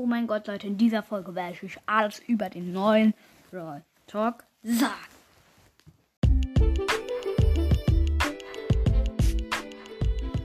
Oh 0.00 0.06
mein 0.06 0.28
Gott, 0.28 0.46
Leute, 0.46 0.68
in 0.68 0.78
dieser 0.78 1.02
Folge 1.02 1.34
werde 1.34 1.54
ich 1.54 1.64
euch 1.64 1.76
alles 1.86 2.20
über 2.20 2.48
den 2.48 2.72
neuen 2.72 3.14
Brawl 3.50 3.82
Talk 4.06 4.44
sagen. 4.62 4.94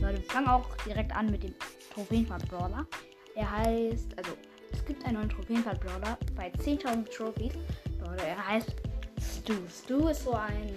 Leute, 0.00 0.16
wir 0.16 0.30
fangen 0.30 0.48
auch 0.48 0.74
direkt 0.86 1.14
an 1.14 1.30
mit 1.30 1.42
dem 1.42 1.54
Trophäenfahrt-Brawler. 1.92 2.86
Er 3.34 3.50
heißt, 3.50 4.16
also, 4.16 4.30
es 4.72 4.82
gibt 4.86 5.04
einen 5.04 5.16
neuen 5.16 5.28
Trophäenfahrt-Brawler 5.28 6.16
bei 6.34 6.50
10.000 6.50 7.14
Trophies. 7.14 7.52
Leute, 8.00 8.26
er 8.26 8.48
heißt 8.48 8.74
Stu. 9.20 9.52
Stu 9.68 10.08
ist 10.08 10.24
so 10.24 10.32
ein, 10.32 10.74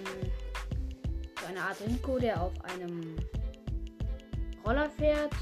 so 1.40 1.46
eine 1.46 1.62
Art 1.62 1.80
Rico, 1.88 2.18
der 2.18 2.42
auf 2.42 2.52
einem 2.64 3.16
Roller 4.62 4.90
fährt. 4.90 5.32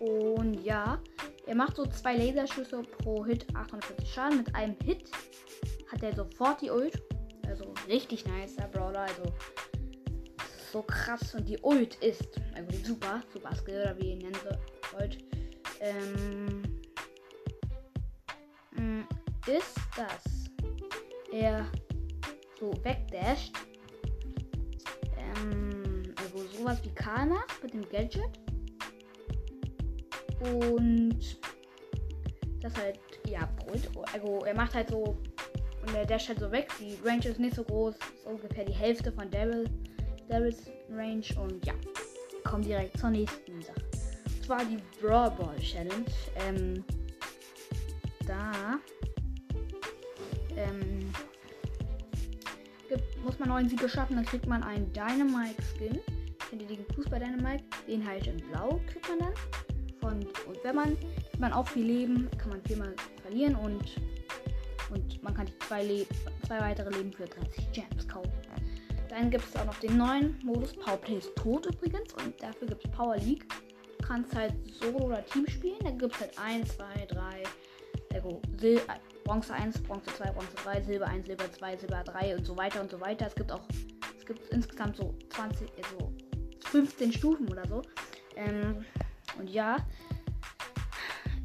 Und 0.00 0.54
ja, 0.64 0.98
er 1.46 1.54
macht 1.54 1.76
so 1.76 1.86
zwei 1.86 2.16
Laserschüsse 2.16 2.82
pro 2.82 3.24
Hit 3.24 3.46
840 3.54 4.08
Schaden. 4.12 4.38
Mit 4.38 4.54
einem 4.54 4.76
Hit 4.84 5.10
hat 5.90 6.02
er 6.02 6.14
sofort 6.14 6.60
die 6.60 6.70
Ult. 6.70 7.02
Also 7.46 7.74
richtig 7.88 8.24
nice, 8.26 8.56
der 8.56 8.68
Brawler. 8.68 9.00
Also 9.00 9.24
so 10.72 10.82
krass. 10.82 11.34
Und 11.34 11.48
die 11.48 11.58
Ult 11.62 11.96
ist, 11.96 12.40
also 12.54 12.76
super, 12.84 13.22
super 13.32 13.54
Skill 13.56 13.82
oder 13.82 13.98
wie 13.98 14.10
ihr 14.10 14.16
nennen 14.16 14.38
wollt, 14.92 15.18
ähm, 15.80 16.62
mm, 18.76 19.00
ist, 19.48 19.76
dass 19.96 20.24
er 21.32 21.66
so 22.60 22.72
wegdasht. 22.84 23.52
Ähm, 25.18 26.14
also 26.16 26.38
sowas 26.56 26.78
wie 26.84 26.94
Karl 26.94 27.26
macht 27.26 27.62
mit 27.62 27.74
dem 27.74 27.88
Gadget. 27.88 28.38
Und 30.42 31.18
das 32.60 32.76
halt, 32.76 32.98
ja, 33.28 33.48
Brot. 33.56 33.80
Also 34.12 34.44
er 34.44 34.54
macht 34.54 34.74
halt 34.74 34.88
so 34.88 35.16
und 35.82 35.94
der 35.94 36.06
dasht 36.06 36.28
halt 36.28 36.38
so 36.38 36.50
weg. 36.50 36.70
Die 36.80 36.96
Range 37.04 37.26
ist 37.26 37.40
nicht 37.40 37.56
so 37.56 37.64
groß, 37.64 37.94
ist 37.94 38.26
ungefähr 38.26 38.64
die 38.64 38.72
Hälfte 38.72 39.10
von 39.12 39.30
Daryl, 39.30 39.68
Daryls 40.28 40.70
Range 40.90 41.24
und 41.40 41.64
ja, 41.66 41.74
kommen 42.44 42.62
direkt 42.62 42.98
zur 42.98 43.10
nächsten 43.10 43.60
Sache. 43.62 43.82
Und 44.26 44.44
zwar 44.44 44.64
die 44.64 44.78
Brawl 45.00 45.30
Ball 45.32 45.58
Challenge. 45.58 46.04
Ähm, 46.36 46.84
da 48.26 48.78
ähm, 50.56 51.12
muss 53.24 53.38
man 53.38 53.48
neuen 53.48 53.68
Siege 53.68 53.88
schaffen, 53.88 54.16
dann 54.16 54.24
kriegt 54.24 54.46
man 54.46 54.62
einen 54.62 54.92
Dynamite 54.92 55.62
Skin. 55.62 55.98
Kennt 56.48 56.62
ihr 56.62 56.68
den 56.68 56.84
Fußball 56.94 57.18
Dynamite? 57.18 57.64
Den 57.88 58.06
halt 58.06 58.26
in 58.26 58.36
Blau 58.36 58.80
kriegt 58.86 59.08
man 59.08 59.18
dann. 59.20 59.34
Von, 60.12 60.26
und 60.46 60.62
wenn 60.62 60.76
man, 60.76 60.96
man 61.38 61.52
auch 61.52 61.66
viel 61.66 61.86
Leben, 61.86 62.28
kann 62.36 62.50
man 62.50 62.62
viermal 62.62 62.94
verlieren 63.22 63.56
und, 63.56 63.96
und 64.90 65.22
man 65.22 65.32
kann 65.32 65.46
zwei, 65.66 65.82
Le 65.84 66.06
zwei 66.46 66.60
weitere 66.60 66.90
Leben 66.90 67.12
für 67.12 67.24
30 67.24 67.72
Gems 67.72 68.06
kaufen. 68.06 68.30
Dann 69.08 69.30
gibt 69.30 69.44
es 69.44 69.56
auch 69.56 69.64
noch 69.64 69.78
den 69.80 69.96
neuen 69.96 70.38
Modus 70.42 70.74
Powerplay 70.74 71.16
ist 71.16 71.34
tot 71.36 71.66
übrigens 71.66 72.12
und 72.14 72.42
dafür 72.42 72.68
gibt 72.68 72.84
es 72.84 72.90
Power 72.90 73.16
League. 73.16 73.46
Du 73.98 74.06
kannst 74.06 74.34
halt 74.34 74.54
Solo 74.80 75.06
oder 75.06 75.24
Team 75.24 75.46
spielen. 75.48 75.78
Da 75.82 75.90
gibt 75.90 76.14
es 76.14 76.20
halt 76.20 76.38
1, 76.38 76.76
2, 76.76 77.06
3, 77.06 77.42
also 78.14 78.40
Sil 78.60 78.80
Bronze 79.24 79.54
1, 79.54 79.82
Bronze 79.82 80.10
2, 80.16 80.30
Bronze 80.32 80.56
3, 80.64 80.82
Silber 80.82 81.06
1, 81.06 81.26
Silber 81.26 81.50
2, 81.50 81.76
Silber 81.76 82.02
3 82.04 82.36
und 82.36 82.46
so 82.46 82.56
weiter 82.56 82.80
und 82.82 82.90
so 82.90 83.00
weiter. 83.00 83.26
Es 83.26 83.34
gibt 83.34 83.52
auch, 83.52 83.62
es 84.18 84.26
gibt 84.26 84.46
insgesamt 84.48 84.96
so 84.96 85.14
20, 85.30 85.68
also 85.76 86.12
15 86.66 87.12
Stufen 87.12 87.48
oder 87.48 87.66
so. 87.66 87.82
Ähm, 88.36 88.84
und 89.38 89.50
ja, 89.50 89.76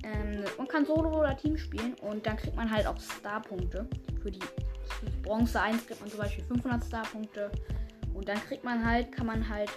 ähm, 0.03 0.43
man 0.57 0.67
kann 0.67 0.85
Solo 0.85 1.19
oder 1.19 1.35
Team 1.35 1.57
spielen 1.57 1.95
und 2.01 2.25
dann 2.25 2.37
kriegt 2.37 2.55
man 2.55 2.69
halt 2.71 2.87
auch 2.87 2.99
Star-Punkte. 2.99 3.87
Für 4.21 4.31
die 4.31 4.39
Bronze 5.23 5.59
1 5.59 5.85
kriegt 5.85 5.99
man 5.99 6.09
zum 6.09 6.19
Beispiel 6.19 6.43
500 6.45 6.83
Star-Punkte. 6.83 7.51
Und 8.13 8.27
dann 8.27 8.37
kriegt 8.37 8.63
man 8.63 8.85
halt, 8.85 9.11
kann 9.11 9.27
man 9.27 9.47
halt, 9.47 9.69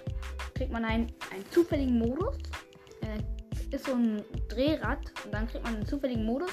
kriegt 0.55 0.73
man 0.73 0.85
einen, 0.85 1.13
einen 1.33 1.45
zufälligen 1.51 1.99
Modus. 1.99 2.37
Äh, 3.03 3.75
ist 3.75 3.87
so 3.87 3.93
ein 3.93 4.23
Drehrad 4.49 4.99
und 5.25 5.33
dann 5.33 5.47
kriegt 5.47 5.65
man 5.65 5.77
einen 5.77 5.87
zufälligen 5.87 6.25
Modus. 6.25 6.51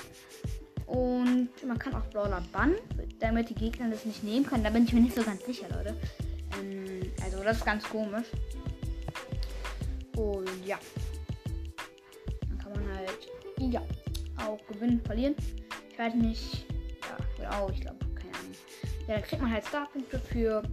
Und 0.85 1.49
man 1.65 1.77
kann 1.77 1.93
auch 1.95 2.05
Brawler 2.09 2.41
bannen, 2.51 2.75
damit 3.19 3.49
die 3.49 3.55
Gegner 3.55 3.89
das 3.89 4.05
nicht 4.05 4.23
nehmen 4.23 4.45
können. 4.45 4.63
Da 4.63 4.69
bin 4.69 4.83
ich 4.85 4.93
mir 4.93 5.01
nicht 5.01 5.15
so 5.15 5.23
ganz 5.23 5.45
sicher, 5.45 5.67
Leute. 5.75 5.95
Ähm, 6.59 7.11
also 7.23 7.43
das 7.43 7.57
ist 7.57 7.65
ganz 7.65 7.83
komisch. 7.83 8.27
Und 10.15 10.65
ja. 10.65 10.79
Kann 12.73 12.83
man 12.85 12.97
halt, 12.97 13.29
ja, 13.59 13.81
auch 14.45 14.59
gewinnen, 14.67 15.01
verlieren. 15.05 15.35
Ich 15.91 15.99
weiß 15.99 16.13
nicht. 16.15 16.65
Ja, 17.01 17.17
genau, 17.37 17.69
ich 17.69 17.81
glaube, 17.81 17.97
keine 18.15 18.33
Ahnung. 18.35 18.55
Ja, 19.07 19.13
dann 19.15 19.23
kriegt 19.23 19.41
man 19.41 19.51
halt 19.51 19.65
Starpunkte 19.65 20.19
für 20.19 20.63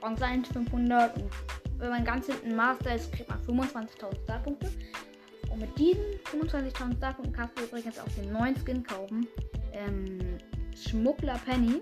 Bronze 0.00 0.24
1 0.24 0.48
500. 0.48 1.16
Und 1.16 1.30
wenn 1.78 1.90
man 1.90 2.04
ganz 2.04 2.26
hinten 2.26 2.56
Master 2.56 2.94
ist, 2.94 3.12
kriegt 3.12 3.28
man 3.28 3.38
25.000 3.44 4.22
Starpunkte. 4.24 4.70
Und 5.50 5.60
mit 5.60 5.78
diesen 5.78 6.04
25.000 6.32 6.96
Starpunkten 6.96 7.32
kannst 7.32 7.58
du 7.58 7.64
übrigens 7.64 7.98
auch 7.98 8.08
den 8.20 8.32
neuen 8.32 8.56
Skin 8.56 8.82
kaufen. 8.82 9.26
Ähm, 9.72 10.38
Schmuggler 10.76 11.40
Penny. 11.46 11.80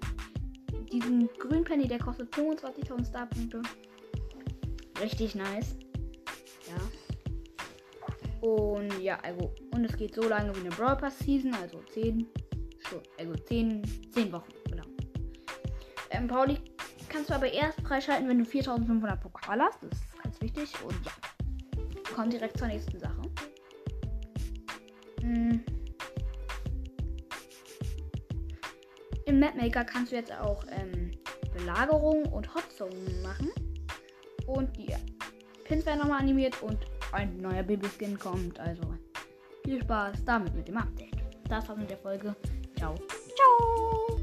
Diesen 0.92 1.28
grünen 1.38 1.64
Penny, 1.64 1.88
der 1.88 1.98
kostet 1.98 2.32
25.000 2.34 3.08
Starpunkte. 3.08 3.62
Richtig 5.00 5.34
nice. 5.34 5.76
Und 8.46 9.00
ja, 9.00 9.18
also, 9.24 9.52
und 9.74 9.84
es 9.84 9.96
geht 9.96 10.14
so 10.14 10.22
lange 10.22 10.54
wie 10.54 10.60
eine 10.60 10.68
Brawl 10.68 10.94
Pass 10.96 11.18
Season, 11.18 11.52
also 11.54 11.80
10 11.92 12.24
Stunden, 12.78 13.08
also 13.18 13.34
10, 13.34 14.12
10 14.12 14.30
Wochen, 14.32 14.52
genau. 14.70 14.84
Ähm, 16.10 16.28
Pauli 16.28 16.56
kannst 17.08 17.28
du 17.28 17.34
aber 17.34 17.52
erst 17.52 17.80
freischalten, 17.80 18.28
wenn 18.28 18.38
du 18.38 18.44
4500 18.44 19.20
Pokal 19.20 19.60
hast. 19.60 19.82
Das 19.82 19.98
ist 19.98 20.22
ganz 20.22 20.40
wichtig. 20.40 20.72
Und 20.84 20.94
ja, 21.04 22.14
kommen 22.14 22.30
direkt 22.30 22.56
zur 22.56 22.68
nächsten 22.68 23.00
Sache. 23.00 23.20
Hm. 25.22 25.64
Im 29.24 29.40
Mapmaker 29.40 29.84
kannst 29.84 30.12
du 30.12 30.16
jetzt 30.16 30.32
auch 30.32 30.64
ähm, 30.70 31.10
Belagerung 31.52 32.26
und 32.26 32.54
Hotzonen 32.54 33.22
machen. 33.22 33.50
Und 34.46 34.76
die 34.76 34.94
Pins 35.64 35.84
werden 35.84 35.98
nochmal 35.98 36.20
animiert 36.20 36.62
und 36.62 36.78
ein 37.12 37.36
neuer 37.38 37.62
Babyskin 37.62 38.18
kommt. 38.18 38.58
Also 38.58 38.82
viel 39.64 39.80
Spaß 39.82 40.24
damit 40.24 40.54
mit 40.54 40.68
dem 40.68 40.76
Update. 40.76 41.16
Das 41.48 41.68
war's 41.68 41.78
mit 41.78 41.90
der 41.90 41.98
Folge. 41.98 42.34
Ciao. 42.76 42.94
Ciao. 43.34 44.15